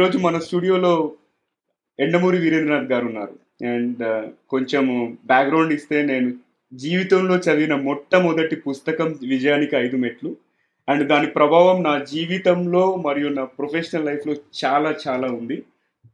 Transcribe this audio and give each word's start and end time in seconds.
ఈరోజు 0.00 0.18
మన 0.18 0.38
స్టూడియోలో 0.38 1.12
ఎండమూరి 1.98 2.38
వీరేంద్రనాథ్ 2.38 2.92
గారు 2.92 3.06
ఉన్నారు. 3.06 3.34
అండ్ 3.64 3.98
uh, 4.02 4.22
కొంచెం 4.50 4.84
బ్యాక్గ్రౌండ్ 5.26 5.72
ఇస్తే 5.72 6.02
నేను 6.02 6.28
జీవితంలో 6.72 7.36
చదివిన 7.36 7.74
మొట్టమొదటి 7.74 8.56
పుస్తకం 8.56 9.08
విజయానికి 9.22 9.76
ఐదు 9.76 9.96
మెట్లు. 9.96 10.36
అండ్ 10.88 11.04
దాని 11.08 11.26
ప్రభావం 11.26 11.82
నా 11.82 12.04
జీవితంలో 12.04 12.96
మరియు 12.96 13.28
నా 13.28 13.44
ప్రొఫెషనల్ 13.44 14.06
లైఫ్లో 14.06 14.36
చాలా 14.60 14.94
చాలా 15.08 15.28
ఉంది. 15.28 15.62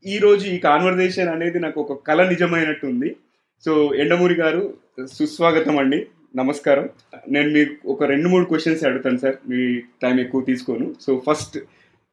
ఈరోజు 0.06 0.46
ఈ 0.48 0.58
కాన్వర్జేషన్ 0.58 1.28
అనేది 1.28 1.60
నాకు 1.60 1.80
ఒక 1.80 2.06
కళ 2.06 2.28
నిజమైనట్టు 2.28 2.86
ఉంది. 2.86 3.16
సో 3.64 3.94
ఎండమూరి 3.94 4.34
గారు 4.34 4.74
సుస్వాగతం 5.12 5.78
అండి. 5.78 6.06
నమస్కారం. 6.36 6.88
నేను 7.28 7.50
మీకు 7.50 7.88
ఒక 7.88 8.04
రెండు 8.04 8.28
మూడు 8.28 8.44
క్వశ్చన్స్ 8.44 8.84
అడుగుతాను 8.84 9.16
సార్. 9.16 9.36
మీ 9.48 9.80
టైం 10.02 10.20
ఎక్కువ 10.20 10.40
తీసుకోను. 10.40 10.94
So 11.00 11.22
first 11.30 11.58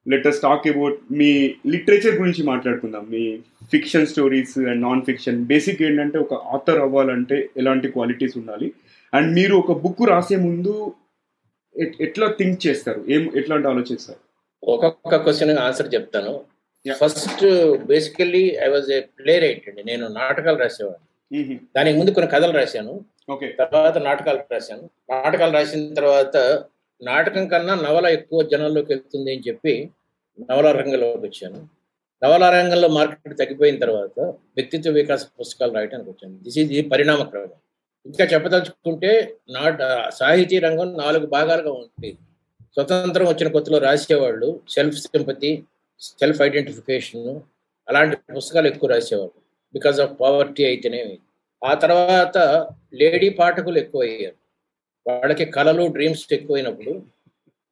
letters 0.08 0.42
talk 0.42 0.68
about 0.68 1.00
me 1.12 1.56
literature 1.68 2.16
గురించి 2.16 2.44
మాట్లాడుకుందాం. 2.44 3.08
మీ 3.10 3.40
fiction 3.72 4.08
stories 4.08 4.58
and 4.58 4.82
non 4.82 5.02
fiction 5.02 5.46
basic 5.46 5.82
ఏంటంటే 5.82 6.18
ఒక 6.18 6.34
ఆథర్ 6.34 6.80
అవ్వాలంటే 6.80 7.50
ఎలాంటి 7.58 7.88
క్వాలిటీస్ 7.88 8.38
ఉండాలి? 8.38 8.74
అండ్ 9.14 9.34
మీరు 9.34 9.56
ఒక 9.56 9.72
బుక్ 9.72 10.10
రాసే 10.10 10.36
ముందు 10.36 10.94
ఎట్లా 12.02 12.28
థింక్ 12.28 12.68
చేస్తారు? 12.68 13.06
ఏం 13.10 13.32
ఎట్లాంటి 13.36 13.68
ఆలోచిస్తారు? 13.68 14.20
ఒక్కొక్క 14.72 15.16
క్వశ్చన్ 15.16 15.58
ఆన్సర్ 15.58 15.94
చెప్తాను. 15.94 16.42
First 16.92 17.46
basically 17.86 18.58
I 18.64 18.68
was 18.68 18.92
a 18.92 19.00
playwright 19.40 19.70
అండి. 19.70 19.84
నేను 19.84 20.08
నాటకాలు 20.08 20.58
రాసేవాడిని. 20.58 21.60
దానికి 21.78 21.98
ముందు 21.98 22.12
కొన్ని 22.12 22.32
కథలు 22.32 22.52
రాశాను. 22.52 23.06
ఓకే 23.32 23.48
తర్వాత 23.60 23.98
నాటకాలు 23.98 24.40
రాశాను. 24.52 24.90
నాటకాలు 25.10 25.54
రాసిన 25.54 25.94
తర్వాత 25.94 26.64
నాటకం 27.08 27.48
కన్నా 27.48 27.74
నవల 27.76 28.06
ఎక్కువ 28.08 28.42
జనాల్లోకి 28.44 28.90
వెళ్తుంది 28.94 29.32
అని 29.32 29.44
చెప్పి 29.48 29.74
నవల 30.40 30.68
రంగంలోకి 30.72 31.26
వచ్చాను. 31.28 31.60
నవల 32.22 32.44
రంగంలో 32.50 32.88
మార్కెట్ 32.88 33.38
తగ్గిపోయిన 33.40 33.78
తర్వాత 33.80 34.20
వ్యక్తిత్వ 34.58 34.92
వికాస 34.92 35.24
పుస్తకాలు 35.40 35.74
రాయడానికి 35.74 36.10
వచ్చాను. 36.10 36.36
దిస్ 36.44 36.58
ఈజ్ 36.60 36.72
ఈ 36.72 36.82
పరిణామ 36.82 37.24
క్రమం 37.24 37.60
ఇంకా 38.06 38.26
చెప్పదలుచుకుంటే 38.26 39.12
నాట 39.50 39.80
సాహితీ 40.10 40.60
రంగం 40.60 40.90
నాలుగు 40.98 41.26
భాగాలుగా 41.26 41.72
ఉంటుంది 41.72 42.12
స్వతంత్రం 42.76 43.28
వచ్చిన 43.28 43.48
కొత్తలో 43.52 43.78
రాసేవాళ్ళు 43.78 44.62
సెల్ఫ్ 44.70 44.98
సింపతి 44.98 45.52
సెల్ఫ్ 46.02 46.42
ఐడెంటిఫికేషన్ 46.42 47.28
అలాంటి 47.90 48.16
పుస్తకాలు 48.36 48.68
ఎక్కువ 48.68 48.90
రాసేవాళ్ళు. 48.90 49.38
బికాస్ 49.74 50.00
ఆఫ్ 50.00 50.14
పావర్టీ 50.22 50.66
అయితేనే 50.66 51.02
ఆ 51.62 51.74
తర్వాత 51.74 52.38
లేడీ 52.94 53.30
పాఠకులు 53.30 53.78
ఎక్కువ 53.78 54.02
అయ్యారు 54.02 54.38
వాళ్ళకి 55.06 55.46
కళలు 55.54 55.84
డ్రీమ్స్ 55.88 56.26
ఎక్కువైనప్పుడు 56.34 56.94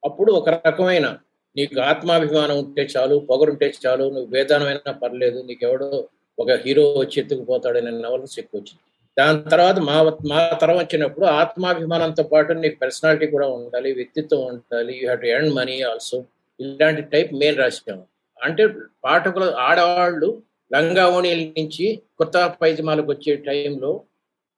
అప్పుడు 0.03 0.31
ఒక 0.31 0.49
రకమైన 0.67 1.07
నీకు 1.55 1.79
ఆత్మాభిమానం 1.83 2.57
ఉంటే 2.57 2.83
చాలు 2.91 3.15
పొగరుంటే 3.29 3.67
చాలు 3.77 4.05
నువ్వు 4.09 4.29
వేదానమైనా 4.35 4.93
పర్లేదు 5.01 5.39
నీకెవడో 5.47 5.89
ఒక 6.37 6.51
హీరో 6.63 6.83
వచ్చి 6.95 7.17
ఎత్తుకుపోతాడనే 7.19 7.91
నవల్స్ 7.97 8.37
ఎక్కువ 8.39 8.59
వచ్చింది 8.59 8.81
దాని 9.17 9.39
తర్వాత 9.51 9.79
మా 9.79 9.95
మా 10.29 10.41
తరం 10.53 10.77
వచ్చినప్పుడు 10.77 11.25
ఆత్మాభిమానంతో 11.35 12.23
పాటు 12.23 12.53
నీకు 12.59 12.77
పర్సనాలిటీ 12.81 13.25
కూడా 13.27 13.47
ఉండాలి 13.55 13.89
వ్యక్తిత్వం 13.93 14.43
ఉండాలి 14.49 14.93
you 14.93 15.03
have 15.03 15.21
to 15.21 15.27
earn 15.27 15.51
money 15.53 15.75
also 15.81 16.19
ఇలాంటి 16.59 17.03
టైప్ 17.11 17.31
మేము 17.33 17.57
రాసాము 17.57 18.03
అంటే 18.41 18.63
పాఠకులు 19.03 19.47
ఆడవాళ్ళు 19.61 20.29
లంగావోణీల 20.71 21.41
నుంచి 21.57 21.87
కొత్త 22.19 22.37
పైజమాలకు 22.61 23.09
వచ్చే 23.11 23.33
టైంలో 23.43 23.91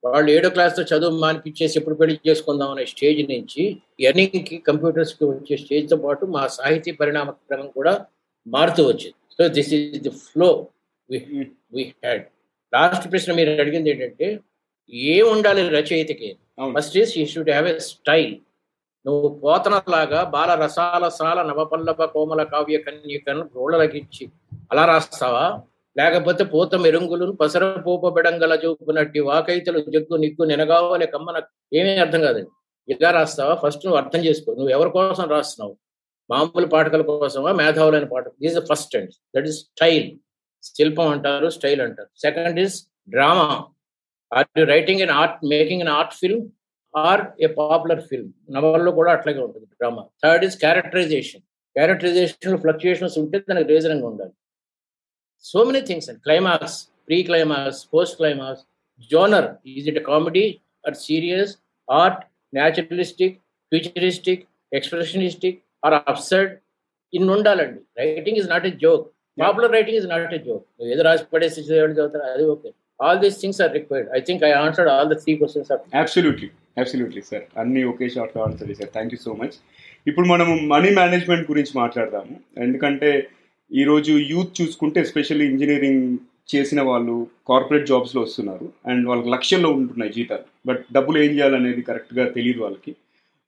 వాళ్ళు 0.04 0.28
ఏడో 0.36 0.48
క్లాస్తో 0.54 0.82
చదువు 0.90 1.18
మానిపించేసి 1.24 1.74
ఎప్పుడు 1.80 1.96
పెళ్ళి 2.00 2.14
చేసుకుందాం 2.28 2.70
అనే 2.74 2.84
స్టేజ్ 2.92 3.20
నుంచి 3.30 3.62
ఎర్నింగ్కి 4.08 4.56
కంప్యూటర్స్కి 4.68 5.24
వచ్చే 5.30 5.56
స్టేజ్తో 5.62 5.96
పాటు 6.04 6.24
మా 6.34 6.42
సాహితీ 6.56 6.92
పరిణామ 7.00 7.30
క్రమం 7.48 7.68
కూడా 7.78 7.92
మారుతూ 8.46 8.82
వచ్చింది. 8.88 9.16
So 9.36 9.42
this 9.56 9.70
is 9.76 10.00
the 10.06 10.12
flow 10.26 10.48
we 11.74 11.84
had 11.96 12.24
last 12.72 13.06
ప్రశ్న 13.12 13.32
మీరు 13.38 13.50
అడిగింది 13.64 13.90
ఏంటంటే 13.92 14.26
ఏం 15.12 15.24
ఉండాలి 15.34 15.62
రచయితకి? 15.76 16.30
First 16.76 16.96
is 17.02 17.12
you 17.18 17.24
should 17.32 17.50
have 17.50 17.68
a 17.72 17.76
style 17.90 18.34
నువ్వు 19.06 19.28
పోతనలాగా 19.42 20.20
బాల 20.34 20.50
రసాల 20.62 21.04
సాల 21.18 21.38
నవపల్లభ 21.48 22.02
కోమల 22.14 22.42
కావ్య 22.52 22.76
కన్యకను 22.86 23.42
రోళ్ళలకిచ్చి 23.56 24.24
అలా 24.72 24.84
రాస్తావా? 24.92 25.44
లేకపోతే 25.96 26.44
పూత 26.44 26.74
మెరుంగులు 26.74 27.32
పసర 27.32 27.64
పూప 27.86 28.02
చూపునట్టి 28.64 29.20
వాకైతలు 29.20 29.78
జగ్గు 29.78 30.16
నిగ్గు 30.16 30.44
నెనగావలే 30.44 31.06
కమ్మన 31.06 31.42
ఏమీ 31.74 31.96
అర్థం 31.96 32.20
కాదండి. 32.20 32.50
ఇలా 32.88 33.10
రాస్తావా? 33.10 33.54
ఫస్ట్ 33.54 33.86
నువ్వు 33.86 33.98
అర్థం 34.02 34.20
చేసుకో. 34.24 34.54
నువ్వు 34.54 34.68
ఎవరి 34.68 34.90
కోసం 34.90 35.24
రాస్తున్నావు? 35.24 35.76
మామూలు 36.30 36.66
పాఠకుల 36.66 37.02
కోసమా? 37.02 37.52
మేధావులైన 37.52 38.04
పాఠకులు? 38.04 38.48
These 38.48 38.58
first 38.72 38.96
and 38.96 39.10
that 39.36 39.46
is 39.46 39.56
style 39.56 40.10
శిల్పం 40.62 41.08
అంటారు 41.08 41.48
స్టైల్ 41.48 41.80
అంటారు. 41.80 42.08
Second 42.20 42.58
is 42.60 42.76
drama 43.10 43.64
are 44.32 44.46
you 44.58 44.64
writing 44.64 45.00
in 45.00 45.10
art 45.10 45.48
making 45.48 45.80
in 45.80 45.88
art 45.88 46.14
film 46.14 46.44
or 46.96 47.22
a 47.40 47.46
popular 47.46 48.00
film 48.00 48.30
నవల్లో 48.50 48.92
కూడా 48.92 49.12
అట్లాగే 49.12 49.40
ఉంటుంది 49.40 49.66
drama. 49.66 50.04
Third 50.24 50.44
is 50.44 50.58
characterization 50.58 51.40
characterization 51.76 52.58
fluctuations 52.58 53.18
ఉంటే 53.18 53.38
దానికి 53.38 53.68
రీజనింగ్ 53.68 54.02
ఉండాలి. 54.02 54.32
So 55.44 55.58
many 55.68 55.80
things 55.88 56.08
and 56.10 56.20
climax 56.26 56.76
pre 57.08 57.18
climax 57.28 57.80
post 57.94 58.16
climax 58.20 58.62
genre 59.10 59.48
is 59.74 59.88
it 59.92 60.00
comedy 60.10 60.44
or 60.86 60.96
serious 61.06 61.52
art 61.88 62.20
naturalistic 62.52 63.36
futuristic 63.72 64.42
expressionistic 64.72 65.58
or 65.86 65.96
absurd 66.12 66.52
ఇన్ని 67.12 67.30
ఉండాలండి. 67.36 67.80
Writing 68.00 68.38
is 68.42 68.48
not 68.52 68.66
a 68.70 68.72
joke 68.84 69.04
popular 69.38 69.72
writing 69.76 69.98
is 70.00 70.08
not 70.12 70.34
a 70.38 70.42
joke 70.48 70.64
నువ్వు 70.76 70.90
ఏదో 70.94 71.02
రాసి 71.08 71.24
పడేసి 71.32 71.60
చదువుతారు 71.68 72.24
అది 72.34 72.44
okay. 72.54 72.70
All 73.00 73.20
these 73.24 73.38
things 73.42 73.60
are 73.64 73.72
required 73.78 74.08
I 74.18 74.20
think 74.28 74.42
I 74.48 74.52
answered 74.64 74.90
all 74.94 75.08
the 75.12 75.16
three 75.22 75.32
questions 75.40 75.70
of 75.74 75.82
absolutely 76.02 76.48
absolutely 76.82 77.22
sir 77.30 77.44
అన్ని 77.60 77.82
ఒకే 77.92 78.06
షార్ట్లో 78.14 78.40
ఆన్సర్ 78.46 78.68
చేశారు 78.70 78.92
థ్యాంక్ 78.96 79.12
యూ 79.14 79.20
సో 79.26 79.32
మచ్ 79.40 79.56
ఇప్పుడు 80.06 80.26
మనం 80.26 80.48
మనీ 80.72 80.90
మేనేజ్మెంట్ 81.00 81.46
గురించి 81.50 81.72
మాట్లాడదాము. 81.82 82.34
ఎందుకంటే 82.64 83.10
ఈరోజు 83.76 84.12
యూత్ 84.12 84.62
చూసుకుంటే 84.62 85.00
ఎస్పెషల్లీ 85.00 85.46
ఇంజనీరింగ్ 85.46 86.18
చేసిన 86.50 86.80
వాళ్ళు 86.82 87.26
కార్పొరేట్ 87.48 87.86
జాబ్స్లో 87.86 88.22
వస్తున్నారు. 88.22 88.72
అండ్ 88.86 89.08
వాళ్ళకి 89.08 89.30
లక్ష్యంలో 89.30 89.70
ఉంటున్నాయి 89.70 90.12
జీతాలు. 90.12 90.44
బట్ 90.66 90.84
డబ్బులు 90.92 91.18
ఏం 91.18 91.30
చేయాలనేది 91.30 91.82
కరెక్ట్గా 91.82 92.28
తెలియదు 92.28 92.60
వాళ్ళకి. 92.60 92.96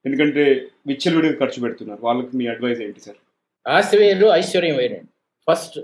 ఎందుకంటే 0.07 0.45
విచ్చలవిడిగా 0.87 1.37
ఖర్చు 1.39 1.63
పెడుతున్నారు. 1.63 2.01
వాళ్ళకి 2.03 2.37
మీ 2.37 2.47
అడ్వైజ్ 2.47 2.83
ఏంటి 2.83 3.01
సార్ 3.01 3.17
ఆస్తి 3.67 3.99
వేరు 3.99 4.27
ఐశ్వర్యం 4.27 4.77
వేరండి. 4.77 5.11
ఫస్ట్ 5.51 5.79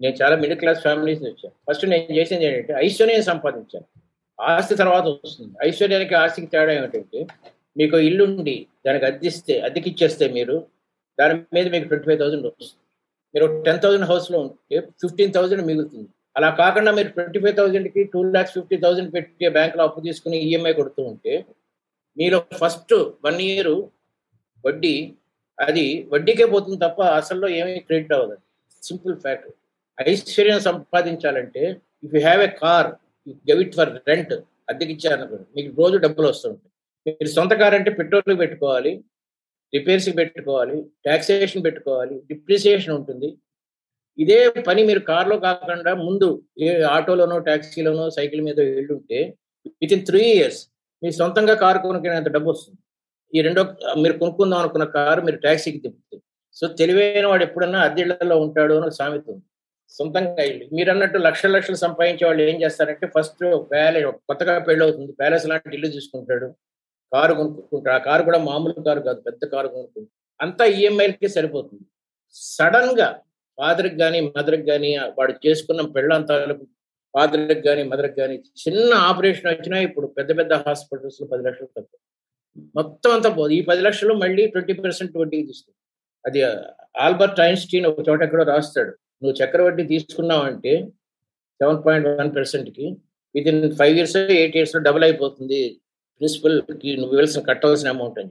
నేను 0.00 0.14
చాలా 0.22 0.36
మిడిల్ 0.36 0.58
క్లాస్ 0.58 0.80
ఫ్యామిలీస్ 0.80 1.22
వచ్చాను. 1.22 1.54
ఫస్ట్ 1.68 1.86
నేను 1.86 2.12
చేసింది 2.12 2.44
ఏంటంటే 2.46 2.74
ఐశ్వర్యం 2.86 3.22
సంపాదించాను. 3.22 3.86
ఆస్తి 4.40 4.74
తర్వాత 4.74 5.04
వస్తుంది. 5.04 5.54
ఐశ్వర్యానికి 5.68 6.14
ఆస్తికి 6.14 6.46
తేడా 6.46 6.72
ఏమిటంటే 6.72 7.26
మీకు 7.76 7.96
ఇల్లు 7.98 8.24
ఉండి 8.24 8.66
దానికి 8.86 9.04
అద్దెస్తే 9.04 9.60
అద్దెకిచ్చేస్తే 9.60 10.28
మీరు 10.28 10.66
దాని 11.20 11.34
మీద 11.54 11.66
మీకు 11.72 11.88
ట్వంటీ 11.88 12.06
ఫైవ్ 12.06 12.18
థౌసండ్ 12.18 12.46
వస్తుంది. 12.46 12.79
మీరు 13.34 13.46
టెన్ 13.66 13.80
థౌసండ్ 13.82 14.06
హౌస్లో 14.10 14.38
ఉంటే 14.44 14.78
ఫిఫ్టీన్ 15.02 15.32
థౌసండ్ 15.36 15.64
మిగులుతుంది. 15.68 16.08
అలా 16.36 16.48
కాకుండా 16.60 16.90
మీరు 16.96 17.08
ట్వంటీ 17.08 17.38
ఫైవ్ 17.42 17.54
థౌసండ్కి 17.56 18.02
టూ 18.12 18.20
ల్యాక్స్ 18.28 18.54
ఫిఫ్టీ 18.56 18.76
థౌసండ్ 18.76 19.10
పెట్టి 19.14 19.48
బ్యాంకులో 19.56 19.82
అప్పు 19.84 20.00
తీసుకుని 20.00 20.36
ఈఎంఐ 20.46 20.72
కొడుతూ 20.72 21.02
ఉంటే 21.12 21.32
మీరు 22.16 22.38
ఫస్ట్ 22.60 22.94
వన్ 23.26 23.40
ఇయర్ 23.46 23.72
వడ్డీ 24.64 24.94
అది 25.58 25.84
వడ్డీకే 26.12 26.46
పోతుంది 26.52 26.78
తప్ప 26.84 27.00
అసల్లో 27.18 27.48
ఏమీ 27.58 27.74
క్రెడిట్ 27.88 28.12
అవ్వదు 28.16 28.36
సింపుల్ 28.82 29.16
ఫ్యాక్ట్ 29.24 29.48
ఐశ్వర్యం 29.98 30.60
సంపాదించాలంటే 30.68 31.62
if 32.04 32.12
you 32.16 32.20
have 32.20 32.42
a 32.42 32.50
car 32.62 32.88
you 33.48 33.56
it 33.64 33.74
for 33.74 33.92
rent 34.10 34.34
అద్దెకి 34.70 34.92
ఇచ్చారనుకోండి 34.92 35.46
మీకు 35.56 35.70
రోజు 35.82 35.96
డబ్బులు 35.96 36.26
వస్తుంటాయి 36.28 36.68
మీరు 37.06 37.30
సొంత 37.36 37.52
కార్ 37.60 37.74
అంటే 37.74 37.90
పెట్రోల్ 37.98 38.36
పెట్టుకోవాలి 38.40 38.92
రిపేర్స్ 39.72 40.08
పెట్టుకోవాలి 40.18 40.76
ట్యాక్సేషన్ 41.06 41.64
పెట్టుకోవాలి 41.66 42.16
డిప్రిసియేషన్ 42.30 42.94
ఉంటుంది. 42.98 43.28
ఇదే 44.18 44.38
పని 44.68 44.80
మీరు 44.90 45.02
కార్లో 45.10 45.36
కాకుండా 45.46 45.92
ముందు 46.06 46.28
ఏ 46.66 46.70
ఆటోలోనో 46.96 47.36
ట్యాక్సీలోనో 47.48 48.06
సైకిల్ 48.18 48.40
మీద 48.48 48.58
వెళ్ళుంటే 48.76 49.20
విత్ 49.82 49.94
ఇన్ 49.96 50.04
త్రీ 50.08 50.22
ఇయర్స్ 50.36 50.60
మీ 51.02 51.10
సొంతంగా 51.20 51.54
కారు 51.64 51.78
కొనుక్కునేంత 51.84 52.30
డబ్బు 52.36 52.50
వస్తుంది 52.52 52.78
ఈ 53.32 53.40
రెండో 53.46 53.62
మీరు 54.02 54.14
కొనుక్కుందాం 54.22 54.60
అనుకున్న 54.62 54.86
కారు 54.96 55.20
మీరు 55.26 55.38
ట్యాక్సీకి 55.44 55.78
తిప్పుతుంది. 55.84 56.22
సో 56.56 56.64
తెలివైన 56.80 57.26
వాడు 57.32 57.44
ఎప్పుడన్నా 57.48 57.80
అద్దెళ్ళలో 57.88 58.36
ఉంటాడు 58.44 58.74
అని 58.78 58.94
సామెత 59.00 59.26
ఉంది. 59.34 59.44
సొంతంగా 59.92 60.42
ఇల్లు. 60.50 60.64
మీరు 60.76 60.90
అన్నట్టు 60.92 61.18
లక్షల 61.26 61.50
లక్షలు 61.56 61.78
సంపాదించే 61.84 62.24
వాళ్ళు 62.28 62.42
ఏం 62.48 62.56
చేస్తారంటే 62.62 63.06
ఫస్ట్ 63.16 63.42
ప్యాలెస్ 63.72 64.08
కొత్తగా 64.28 64.54
పెళ్ళి 64.68 64.82
అవుతుంది 64.86 65.12
ప్యాలెస్ 65.20 65.46
లాంటి 65.50 65.74
ఇల్లు 65.78 65.90
చూసుకుంటాడు 65.96 66.48
కారు 67.12 67.32
కొనుక్కుంటాడు 67.38 67.94
ఆ 67.96 68.00
కారు 68.08 68.22
కూడా 68.28 68.40
మామూలు 68.48 68.82
కారు 68.88 69.00
కాదు 69.08 69.20
పెద్ద 69.28 69.42
కారు 69.54 69.68
కొనుక్కుంటాడు. 69.74 70.10
అంతా 70.40 70.64
ఈఎంఐలకి 70.78 71.28
సరిపోతుంది. 71.36 71.84
సడన్గా 72.56 73.08
ఫాదర్కి 73.58 73.96
కానీ 74.02 74.18
మదర్కి 74.36 74.66
కానీ 74.70 74.90
వాడు 75.18 75.32
చేసుకున్న 75.46 75.80
పెళ్ళంతాలకు 75.96 76.64
ఫాదర్కి 77.14 77.62
కానీ 77.68 77.82
మదర్కి 77.92 78.16
కానీ 78.20 78.36
చిన్న 78.62 78.90
ఆపరేషన్ 79.08 79.48
వచ్చినా 79.52 79.78
ఇప్పుడు 79.88 80.06
పెద్ద 80.18 80.30
పెద్ద 80.38 80.52
హాస్పిటల్స్లో 80.66 81.26
పది 81.32 81.42
లక్షలు 81.48 81.70
తక్కువ. 81.78 81.98
మొత్తం 82.78 83.10
అంతా 83.16 83.30
పోదు. 83.38 83.52
ఈ 83.58 83.60
పది 83.70 83.82
లక్షలు 83.86 84.14
మళ్ళీ 84.22 84.44
ట్వంటీ 84.54 84.74
పర్సెంట్ 84.84 85.18
వడ్డీకి 85.22 85.46
తీసుకుంది 85.50 85.78
అది 86.24 86.40
ఆల్బర్ట్ 87.04 87.40
ఐన్స్టీన్ 87.48 87.86
ఒక 87.90 88.02
చోట 88.08 88.20
ఎక్కడో 88.26 88.44
రాస్తాడు. 88.52 88.92
నువ్వు 89.22 89.34
చక్రవడ్డీ 89.40 89.84
తీసుకున్నావు 89.92 90.44
అంటే 90.50 90.72
సెవెన్ 91.60 91.80
పాయింట్ 91.86 92.08
వన్ 92.20 92.32
పర్సెంట్కి 92.38 92.86
with 93.34 93.48
in 93.52 93.62
five 93.80 93.94
years 93.98 94.16
eight 94.38 94.56
ఇయర్స్లో 94.58 94.80
డబుల్ 94.88 95.04
అయిపోతుంది. 95.08 95.62
ప్రిన్సిపల్కి 96.20 96.96
నువ్వు 96.96 97.12
ఇవ్వాల్సిన 97.12 97.42
కట్టవలసిన 97.42 97.88
అమౌంట్ 97.88 98.18
అని 98.18 98.30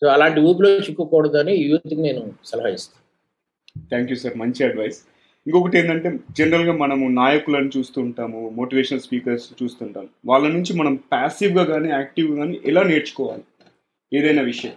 సో 0.00 0.06
అలాంటి 0.06 0.40
ఊపిలో 0.40 0.70
చిక్కుకూడదు 0.70 1.36
అని 1.36 1.54
యూత్కి 1.56 1.96
నేను 1.96 2.32
సలహా 2.44 2.68
ఇస్తాను. 2.68 3.04
థ్యాంక్ 3.88 4.10
యూ 4.10 4.16
సార్ 4.16 4.36
మంచి 4.36 4.64
అడ్వైస్ 4.64 4.98
ఇంకొకటి 5.46 5.78
ఏంటంటే 5.78 6.18
జనరల్గా 6.38 6.72
మనము 6.72 7.08
నాయకులను 7.08 7.70
చూస్తుంటాము 7.76 8.48
మోటివేషనల్ 8.48 9.00
స్పీకర్స్ 9.00 9.52
చూస్తుంటాం. 9.62 10.08
వాళ్ళ 10.26 10.48
నుంచి 10.48 10.72
మనం 10.74 10.94
ప్యాసివ్గా 10.94 11.64
కానీ 11.64 11.88
యాక్టివ్గా 11.88 12.36
కానీ 12.36 12.60
ఎలా 12.64 12.82
నేర్చుకోవాలి? 12.82 13.44
ఏదైనా 14.12 14.42
విషయం. 14.42 14.72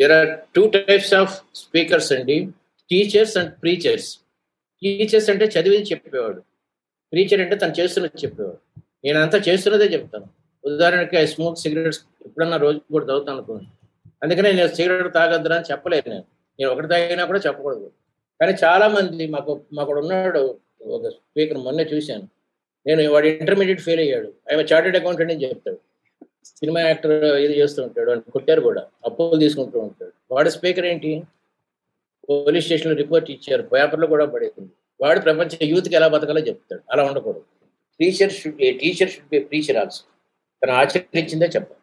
There 0.00 0.12
are 0.12 0.28
two 0.56 0.68
types 0.68 1.14
of 1.14 1.42
speakers 1.54 2.12
అండి. 2.12 2.48
టీచర్స్ 2.90 3.36
అండ్ 3.36 3.54
ప్రీచర్స్ 3.62 4.18
టీచర్స్ 4.82 5.30
అంటే 5.30 5.44
చదివి 5.44 5.82
చెప్పేవాడు. 5.82 6.40
ప్రీచర్ 7.12 7.40
అంటే 7.40 7.56
తను 7.56 7.74
చేస్తున్నది 7.80 8.26
చెప్పేవాడు. 8.26 8.80
నేను 9.04 9.18
అంతా 9.18 9.38
చేస్తున్నదే 9.48 9.84
చెప్తాను. 9.84 10.39
ఉదాహరణకి 10.64 11.16
ఐ 11.16 11.26
స్మోక్ 11.26 11.58
సిగరెట్స్ 11.58 12.00
ఎప్పుడన్నా 12.26 12.56
రోజు 12.56 12.78
కూడా 12.90 13.06
తాగుతాను 13.06 13.36
అనుకోండి. 13.36 13.64
అందుకనే 14.22 14.52
నేను 14.52 14.68
సిగరెట్ 14.68 15.14
తాగద్దురా 15.14 15.56
అని 15.56 15.64
చెప్పలేదు 15.72 16.08
నేను. 16.08 16.24
నేను 16.60 16.72
ఒకటి 16.72 16.88
తాగినా 16.88 17.24
కూడా 17.24 17.40
చెప్పకూడదు. 17.46 17.90
కానీ 18.40 18.56
చాలా 18.64 18.88
మంది 18.88 19.26
మాకు 19.26 19.60
మాకు 19.72 19.92
ఉన్నాడు 19.92 20.58
ఒక 20.82 21.08
స్పీకర్ 21.08 21.58
మొన్నే 21.58 21.82
చూశాను. 21.82 22.28
నేను 22.86 23.12
వాడు 23.12 23.26
ఇంటర్మీడియట్ 23.26 23.80
ఫెయిల్ 23.80 24.00
అయ్యాడు. 24.00 24.26
ఆయన 24.26 24.60
చార్టెడ్ 24.60 24.96
అకౌంటెంట్ 24.96 25.32
అని 25.32 25.42
చెప్తాడు. 25.42 25.78
సినిమా 26.46 26.80
యాక్టర్ 26.80 27.24
ఇది 27.24 27.58
చేస్తూ 27.58 27.82
ఉంటాడు 27.82 28.10
అని 28.10 28.30
కొట్టారు 28.30 28.60
కూడా 28.60 28.86
అప్పులు 29.04 29.38
తీసుకుంటూ 29.38 29.80
ఉంటాడు. 29.80 30.12
వాడు 30.30 30.48
స్పీకర్ 30.48 30.86
ఏంటి? 30.86 31.22
పోలీస్ 32.30 32.64
స్టేషన్లో 32.64 32.96
రిపోర్ట్ 32.96 33.30
ఇచ్చారు 33.30 33.62
పేపర్లో 33.62 34.06
కూడా 34.06 34.26
పడేసింది. 34.26 34.70
వాడు 35.00 35.20
ప్రపంచ 35.20 35.48
యూత్కి 35.62 35.94
ఎలా 35.94 36.08
బతకాలో 36.08 36.40
చెప్తాడు. 36.40 36.82
అలా 36.92 37.04
ఉండకూడదు. 37.04 37.42
Teacher 38.00 38.32
should 38.32 38.56
be 38.56 38.72
teacher 38.72 39.10
should 39.10 39.28
be 39.28 39.38
preacher 39.40 39.76
also. 39.76 40.02
తను 40.62 40.72
ఆచరించిందే 40.80 41.46
చెప్పాలి. 41.54 41.82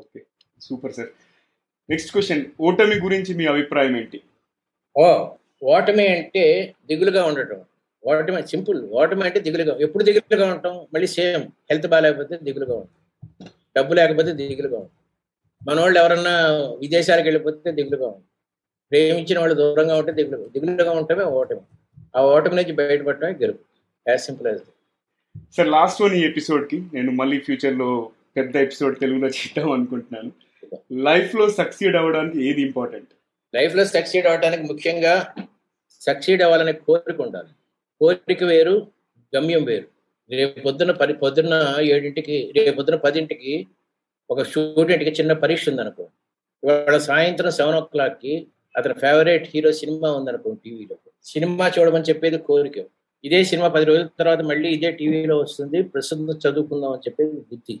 Okay 0.00 0.20
super 0.66 0.94
sir. 0.98 1.10
Next 1.88 2.10
question 2.14 2.42
ఓటమి 2.66 2.96
గురించి 3.06 3.32
మీ 3.38 3.44
అభిప్రాయం 3.52 3.94
ఏంటి? 4.00 4.18
ఓ 4.96 5.06
ఓటమి 5.74 6.06
అంటే 6.16 6.44
దిగులుగా 6.88 7.22
ఉండటం. 7.30 7.60
ఓటమి 8.04 8.40
సింపుల్ 8.52 8.80
ఓటమి 9.00 9.24
అంటే 9.28 9.40
దిగులుగా 9.46 9.72
ఎప్పుడు 9.86 10.02
దిగులుగా 10.08 10.46
ఉంటాం 10.54 10.74
మళ్ళీ 10.94 11.08
సేమ్ 11.16 11.44
హెల్త్ 11.70 11.88
బాగాలేకపోతే 11.92 12.36
దిగులుగా 12.46 12.74
ఉంటాం. 12.82 12.92
డబ్బు 13.76 13.94
లేకపోతే 13.98 14.32
దిగులుగా 14.40 14.76
ఉంటాం. 14.82 14.92
మన 15.62 15.76
వాళ్ళు 15.84 15.98
ఎవరన్నా 16.02 16.34
విదేశాలకు 16.82 17.26
వెళ్ళిపోతే 17.28 17.72
దిగులుగా 17.78 18.06
ఉంటాం. 18.10 18.24
ప్రేమించిన 18.92 19.38
వాళ్ళు 19.42 19.56
దూరంగా 19.60 19.94
ఉంటే 20.00 20.12
దిగులుగా 20.18 20.46
దిగులుగా 20.54 20.92
ఉంటమే 21.00 21.24
ఓటమి. 21.38 21.64
ఆ 22.16 22.20
ఓటమి 22.34 22.56
నుంచి 22.58 22.74
బయటపడటమే 22.80 23.32
గెలుపు. 23.42 23.62
As 24.06 24.22
simple 24.26 24.48
as 24.50 24.62
sir 25.56 25.68
last 25.68 26.02
one 26.02 26.12
ఈ 26.12 26.24
ఎపిసోడ్కి 26.24 26.82
నేను 26.94 27.12
మళ్ళీ 27.12 27.38
ఫ్యూచర్లో 27.38 28.10
పెద్ద 28.36 28.56
ఎపిసోడ్ 28.56 28.98
తెలుగులో 28.98 29.26
చేద్దాం 29.26 29.70
అనుకుంటున్నాను. 29.70 30.32
లైఫ్లో 30.92 31.50
సక్సీడ్ 31.50 31.96
అవ్వడానికి 31.96 32.48
ఏది 32.48 32.62
ఇంపార్టెంట్ 32.62 33.08
లైఫ్లో 33.54 33.84
సక్సీడ్ 33.84 34.26
అవ్వడానికి 34.26 34.62
ముఖ్యంగా 34.62 35.34
సక్సీడ్ 36.00 36.42
అవ్వాలనే 36.42 36.72
కోరిక 36.72 37.20
ఉండాలి. 37.20 37.48
కోరిక 38.00 38.44
వేరు 38.44 38.86
గమ్యం 39.36 39.64
వేరు. 39.64 39.86
రేపు 40.30 40.60
పొద్దున్న 40.60 40.92
పది 40.92 41.12
పొద్దున్న 41.12 41.76
ఏడింటికి 41.80 42.52
రేపు 42.56 42.76
పొద్దున్న 42.76 42.98
పదింటికి 42.98 43.66
ఒక 44.30 44.42
స్టూడెంట్కి 44.42 45.10
చిన్న 45.10 45.32
పరీక్ష 45.32 45.68
ఉందనుకో 45.68 46.08
ఇవాళ 46.64 46.98
సాయంత్రం 46.98 47.50
సెవెన్ 47.50 47.76
ఓ 47.76 47.80
క్లాక్కి 47.80 48.46
అతని 48.76 48.94
ఫేవరెట్ 48.94 49.48
హీరో 49.54 49.72
సినిమా 49.72 50.12
ఉందనుకో 50.12 50.56
టీవీలో. 50.64 50.96
సినిమా 51.24 51.72
చూడమని 51.78 52.04
చెప్పేది 52.04 52.38
కోరిక. 52.38 52.84
ఇదే 53.24 53.44
సినిమా 53.44 53.68
పది 53.68 53.84
రోజుల 53.84 54.08
తర్వాత 54.18 54.40
మళ్ళీ 54.40 54.68
ఇదే 54.68 54.90
టీవీలో 54.90 55.38
వస్తుంది. 55.38 55.82
ప్రస్తుతం 55.82 56.28
చదువుకుందాం 56.30 56.90
అని 56.92 57.02
చెప్పేది 57.08 57.32
బుద్ధి. 57.32 57.80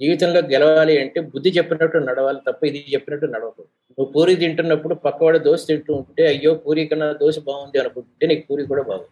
జీవితంలో 0.00 0.40
గెలవాలి 0.40 1.00
అంటే 1.00 1.20
బుద్ధి 1.20 1.50
చెప్పినట్టు 1.50 1.98
నడవాలి 1.98 2.38
తప్ప 2.48 2.64
ఇది 2.64 2.84
చెప్పినట్టు 2.94 3.26
నడవకూడదు. 3.26 3.68
నువ్వు 3.90 4.12
పూరి 4.12 4.36
తింటున్నప్పుడు 4.36 4.94
పక్కవాడు 4.94 5.38
దోశ 5.38 5.66
తింటూ 5.66 5.94
ఉంటే 5.94 6.26
అయ్యో 6.26 6.54
పూరి 6.54 6.86
కన్నా 6.86 7.12
దోశ 7.12 7.38
బాగుంది 7.38 7.78
అనుకుంటే 7.78 8.26
నీకు 8.26 8.46
పూరి 8.46 8.66
కూడా 8.66 8.82
బాగుంది. 8.82 9.08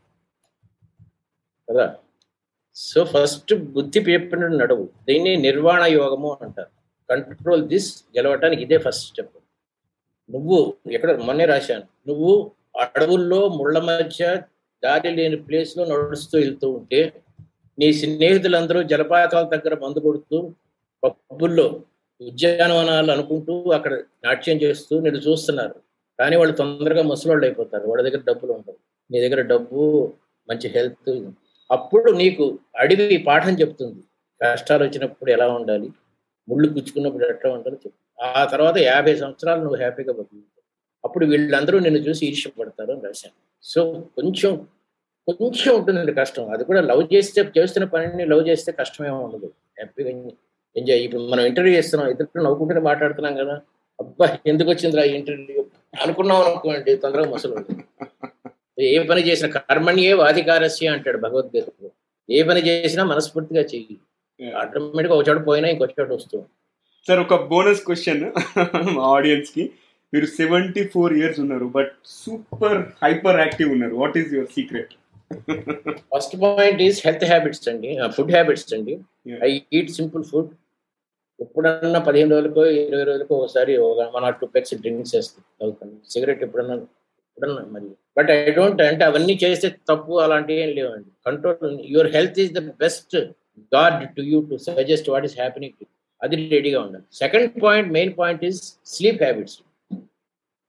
కదా? 1.69 1.97
సో 2.75 3.05
ఫస్ట్ 3.05 3.55
బుద్ధి 3.55 4.01
చెప్పినట్టు 4.01 4.57
నడవు. 4.57 4.89
దీన్ని 5.09 5.37
నిర్వాణ 5.37 5.83
యోగము 5.83 6.39
అంటారు. 6.43 6.69
కంట్రోల్ 7.11 7.69
దిస్ 7.69 8.05
గెలవటానికి 8.17 8.63
ఇదే 8.63 8.79
ఫస్ట్ 8.79 9.09
స్టెప్. 9.09 9.31
నువ్వు 10.31 10.75
ఎక్కడ 10.91 11.19
మొన్నే 11.19 11.45
రాశాను. 11.45 11.83
నువ్వు 12.09 12.51
అడవుల్లో 12.81 13.49
ముళ్ళ 13.49 13.79
మధ్య 13.79 14.43
దారి 14.85 15.17
లేని 15.17 15.37
ప్లేస్లో 15.37 15.85
నడుస్తూ 15.85 16.39
వెళ్తూ 16.39 16.71
ఉంటే 16.71 17.23
నీ 17.79 17.93
స్నేహితులందరూ 17.93 18.83
జలపాతాల 18.83 19.49
దగ్గర 19.49 19.75
మందు 19.83 19.99
కొడుతూ 19.99 20.55
పబ్బుల్లో 21.03 21.81
ఉద్యానవనాలు 22.21 23.13
అనుకుంటూ 23.13 23.71
అక్కడ 23.71 23.95
నాట్యం 24.25 24.57
చేస్తూ 24.57 25.01
నేను 25.01 25.17
చూస్తున్నారు. 25.17 25.75
కానీ 26.19 26.37
వాళ్ళు 26.37 26.55
తొందరగా 26.57 27.03
ముసలోళ్ళు 27.03 27.47
అయిపోతారు. 27.47 27.87
వాళ్ళ 27.87 28.03
దగ్గర 28.09 28.23
డబ్బులు 28.29 28.53
ఉండవు. 28.53 28.77
నీ 29.11 29.21
దగ్గర 29.21 29.43
డబ్బు 29.43 30.13
మంచి 30.51 30.69
హెల్త్ 30.69 31.23
అప్పుడు 31.71 32.11
నీకు 32.11 32.59
అడవి 32.77 33.17
పాఠం 33.17 33.55
చెప్తుంది. 33.55 34.03
కష్టాలు 34.41 34.85
వచ్చినప్పుడు 34.85 35.31
ఎలా 35.31 35.49
ఉండాలి? 35.49 35.91
ముళ్ళు 36.49 36.69
పుచ్చుకున్నప్పుడు 36.69 37.25
ఎట్లా 37.25 37.51
ఉండాలో? 37.51 37.77
చెప్తుంది 37.77 38.29
ఆ 38.39 38.45
తర్వాత 38.45 38.79
యాభై 38.79 39.17
సంవత్సరాలు 39.17 39.61
నువ్వు 39.61 39.77
హ్యాపీగా 39.77 40.13
బతుకుతావు. 40.13 40.58
అప్పుడు 41.09 41.27
వీళ్ళందరూ 41.27 41.79
నిన్ను 41.79 42.01
చూసి 42.01 42.23
ఈర్ష్యపడతారు 42.27 42.93
అని 42.93 43.03
రాశాను. 43.05 43.37
సో 43.63 43.81
కొంచెం 44.17 44.53
కొంచెం 45.29 45.71
ఉంటుందండి 45.75 46.13
కష్టం. 46.15 46.45
అది 46.51 46.65
కూడా 46.65 46.81
లవ్ 46.81 47.03
చేస్తే 47.15 47.41
చేస్తున్న 47.59 47.87
పనిని 47.87 48.25
లవ్ 48.27 48.43
చేస్తే 48.49 48.71
కష్టమేమో 48.73 49.19
ఉండదు. 49.21 49.49
హ్యాపీగా 49.79 50.11
ఎంజాయ్ 50.77 51.01
ఇప్పుడు 51.01 51.23
మనం 51.23 51.45
ఇంటర్వ్యూ 51.45 51.77
చేస్తున్నాం 51.77 52.11
ఇద్దరు 52.11 52.43
నవ్వుకుంటూనే 52.43 52.81
మాట్లాడుతున్నాం 52.81 53.35
కదా. 53.37 53.57
అబ్బా 54.01 54.27
ఎందుకు 54.47 54.69
వచ్చిందిరా 54.71 55.05
ఇంటర్వ్యూ? 55.19 55.63
అనుకున్నాం 56.03 56.41
అనుకోండి 56.43 56.97
తొందరగా 56.97 57.31
ముసలు 57.31 57.57
ఏ 58.81 58.99
పని 59.09 59.23
చేసిన 59.29 59.47
కర్మణ్యే 59.59 60.13
వాధికారస్య 60.13 60.89
అంటాడు 60.89 61.19
భగవద్గీతలో. 61.19 61.91
ఏ 62.31 62.43
పని 62.43 62.61
చేసినా 62.69 63.05
మనస్ఫూర్తిగా 63.05 63.63
చెయ్యి. 63.75 63.97
ఆటోమేటిక్గా 64.57 65.19
ఒక 65.19 65.29
చోట 65.29 65.47
పోయినా 65.47 65.69
ఇంకొక 65.69 65.95
చోట 66.01 66.11
వస్తుంది 66.13 66.45
సార్ 67.09 67.21
ఒక 67.21 67.35
బోనస్ 67.45 67.83
క్వశ్చన్ 67.85 68.25
మా 68.97 69.05
ఆడియన్స్కి 69.17 69.71
మీరు 70.13 70.27
సెవెంటీ 70.39 70.83
ఫోర్ 70.93 71.13
ఇయర్స్ 71.19 71.41
ఉన్నారు 71.45 71.67
బట్ 71.79 71.93
సూపర్ 72.21 72.79
హైపర్ 73.03 73.41
యాక్టివ్ 73.45 73.71
ఉన్నారు. 73.75 73.95
What 74.03 74.17
is 74.21 74.31
your 74.37 74.51
secret 74.57 74.93
first 76.13 76.37
point 76.45 76.81
is 76.87 76.99
health 77.07 77.27
habits 77.33 77.69
అండి. 77.73 77.91
ఫుడ్ 78.17 78.33
హ్యాబిట్స్ 78.37 78.73
అండి. 78.77 78.95
ఐ 79.49 79.51
ఈట్ 79.79 79.91
సింపుల్ 79.99 80.25
ఫుడ్ 80.31 80.51
ఎప్పుడన్నా 81.45 81.99
పదిహేను 82.07 82.31
రోజులకో 82.35 82.63
ఇరవై 82.85 83.03
రోజులకో 83.09 83.35
ఒకసారి 83.43 83.73
ఒక 83.89 84.07
మన 84.15 84.31
టూ 84.39 84.47
పెక్స్ 84.55 84.75
డ్రింక్స్ 84.85 85.13
చేస్తాను 85.17 85.93
సిగరెట్ 86.13 86.41
ఎప్పుడన్నా 86.47 86.77
ఎప్పుడన్నా 87.29 87.63
మరి 87.75 87.89
బట్ 88.17 88.31
ఐ 88.37 88.39
డోంట్ 88.57 88.81
అంటే 88.89 89.05
అవన్నీ 89.11 89.35
చేస్తే 89.45 89.69
తప్పు 89.91 90.13
అలాంటివి 90.25 90.61
ఏం 90.65 90.71
లేవండి. 90.79 91.11
Control 91.29 91.77
your 91.95 92.11
health 92.17 92.41
is 92.45 92.53
the 92.59 92.63
best 92.85 93.17
god 93.77 94.01
to 94.17 94.25
you 94.31 94.41
to 94.51 94.57
suggest 94.69 95.11
what 95.15 95.27
is 95.29 95.37
happening 95.43 95.87
అది 96.21 96.37
రెడీగా 96.57 96.81
ఉండాలి. 96.87 97.07
Second 97.23 97.55
point 97.67 97.91
main 97.99 98.13
point 98.21 98.43
is 98.51 98.61
sleep 98.95 99.23
habits 99.27 99.57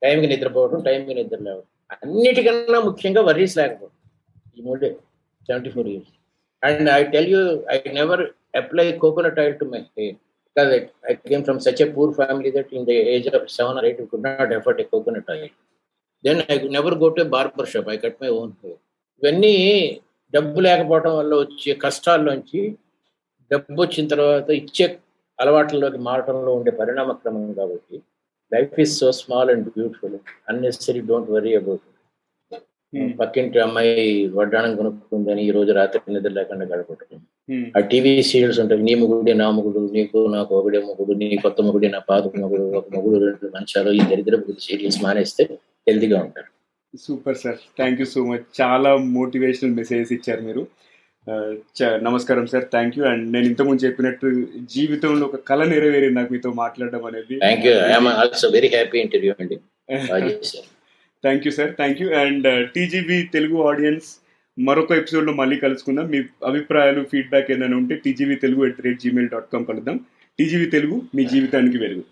టైంకి 0.01 0.27
నిద్రపోవడం 0.27 0.81
టైంకి 0.81 1.13
నిద్ర 1.13 1.39
లేవడం 1.41 1.67
అన్నిటికన్నా 1.95 2.79
ముఖ్యంగా 2.87 3.21
వర్రీస్ 3.29 3.55
లేకపోవడం 3.59 3.95
ఈ 4.57 4.63
మూడే 4.63 4.89
seventy 5.49 5.69
four 5.69 5.87
years 5.87 6.11
and 6.63 6.89
I 6.91 7.01
tell 7.13 7.29
you 7.33 7.41
I 7.69 7.77
never 7.99 8.23
apply 8.55 8.85
coconut 9.03 9.39
oil 9.41 9.55
to 9.59 9.65
my 9.65 9.81
hair 9.97 10.17
because 10.45 10.69
I 11.07 11.13
came 11.23 11.43
from 11.43 11.59
such 11.65 11.81
a 11.81 11.87
poor 11.95 12.13
family 12.19 12.51
that 12.51 12.71
in 12.73 12.85
the 12.85 12.95
age 13.13 13.27
of 13.31 13.47
seven 13.57 13.77
or 13.77 13.87
eight 13.89 14.01
could 14.11 14.25
not 14.29 14.53
afford 14.57 14.81
a 14.81 14.87
coconut 14.93 15.29
oil 15.29 15.51
then 16.23 16.41
I 16.49 16.57
never 16.77 16.97
go 17.03 17.09
to 17.17 17.25
barber 17.35 17.69
shop 17.73 17.89
I 17.89 17.97
cut 17.97 18.17
my 18.23 18.31
own 18.37 18.53
hair 18.63 18.79
ఇవన్నీ 19.21 19.53
డబ్బు 20.33 20.59
లేకపోవడం 20.61 21.13
వల్ల 21.17 21.33
వచ్చే 21.35 21.73
కష్టాల్లోంచి 21.83 22.61
డబ్బు 23.51 23.79
వచ్చిన 23.81 24.07
తర్వాత 24.07 24.49
ఇచ్చే 24.59 24.85
అలవాట్లలోకి 25.39 25.99
మారడంలో 26.07 26.51
ఉండే 26.53 26.71
పరిణామ 26.79 27.11
క్రమం 27.21 27.45
కాబట్టి 27.53 27.97
life 28.53 28.79
is 28.79 28.93
so 28.97 29.11
small 29.11 29.49
and 29.49 29.67
beautiful 29.67 30.17
unnecessary 30.49 31.01
don't 31.01 31.31
worry 31.31 31.55
about 31.55 31.85
పక్కింటి 33.19 33.59
అమ్మాయి 33.59 34.27
వడ్డాణం 34.27 34.75
కొనుక్కుందని 34.75 35.41
ఈ 35.47 35.51
రోజు 35.51 35.71
రాత్రి 35.71 36.13
నిద్ర 36.13 36.29
లేకుండా 36.29 36.65
గడపడం 36.65 37.19
ఆ 37.77 37.79
టీవీ 37.79 38.23
సీరియల్స్ 38.23 38.59
ఉంటాయి. 38.59 38.81
నీ 38.81 38.95
మొగుడి 38.95 39.33
నా 39.33 39.51
మొగుడు 39.51 39.89
నీకు 39.93 40.27
నాకు 40.33 40.55
ఒకడే 40.55 40.79
మొగుడు 40.79 41.17
నీ 41.17 41.37
కొత్త 41.37 41.61
మొగుడి 41.61 41.89
నా 41.89 41.99
పాత 41.99 42.23
మొగుడు 42.39 42.63
ఒక 42.77 42.85
మొగుడు 42.95 43.25
రెండు 43.25 43.51
మంచాలు 43.55 43.91
ఈ 43.91 43.99
దరిద్ర 43.99 44.41
సీరియల్స్ 44.59 45.03
మానేస్తే 45.03 45.43
హెల్తీగా 45.87 46.23
ఉంటారు. 46.23 46.49
Super 46.97 47.37
sir. 47.37 47.55
Thank 47.55 47.99
you 47.99 48.05
so 48.05 48.25
much. 48.25 48.61
చాలా 48.61 48.95
మోటివేషనల్ 48.95 49.73
మెసేజెస్ 49.73 50.11
ఇచ్చారు 50.11 50.41
మీరు. 50.41 50.67
నమస్కారం 52.07 52.45
సార్ 52.47 52.63
థ్యాంక్ 52.63 52.95
యూ. 52.99 53.03
అండ్ 53.05 53.25
నేను 53.33 53.45
ఇంతకుముందు 53.45 53.81
చెప్పినట్టు 53.85 54.47
జీవితంలో 54.75 55.25
ఒక 55.25 55.35
కళ 55.35 55.63
నెరవేరింది 55.63 56.15
నాకు 56.15 56.33
మీతో 56.33 56.51
మాట్లాడడం 56.51 57.05
అనేది. 57.05 57.39
Thank 57.39 57.65
you 57.67 57.73
also 58.09 58.47
very 58.47 58.67
happy 58.67 58.99
interview 58.99 59.33
అండి. 59.39 59.57
Thank 61.25 61.45
you 61.47 61.51
sir 61.51 61.71
thank 61.81 62.01
you 62.01 62.09
and 62.23 62.47
TGV 62.71 63.21
Telugu 63.33 63.57
audience 63.69 64.09
మరొక 64.59 64.91
ఎపిసోడ్లో 64.91 65.33
మళ్ళీ 65.33 65.57
కలుసుకుందాం. 65.57 66.07
మీ 66.07 66.19
అభిప్రాయాలు 66.45 67.03
ఫీడ్బ్యాక్ 67.11 67.51
ఏదైనా 67.51 67.77
ఉంటే 67.77 67.95
TGV 67.95 68.35
Telugu 68.35 68.67
at 68.67 68.81
rate 68.81 68.99
gmail 68.99 69.29
dot 69.29 69.51
com 69.53 69.65
కలుద్దాం. 69.65 69.99
టీజీవీ 70.39 70.65
తెలుగు 70.65 71.01
మీ 71.15 71.25
జీవితానికి 71.25 71.77
వెలుగు. 71.77 72.03